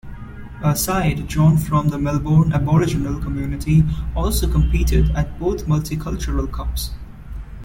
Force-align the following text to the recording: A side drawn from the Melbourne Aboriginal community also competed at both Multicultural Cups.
A 0.63 0.75
side 0.75 1.27
drawn 1.27 1.57
from 1.59 1.89
the 1.89 1.99
Melbourne 1.99 2.53
Aboriginal 2.53 3.21
community 3.21 3.83
also 4.15 4.51
competed 4.51 5.11
at 5.11 5.39
both 5.39 5.67
Multicultural 5.67 6.51
Cups. 6.51 6.89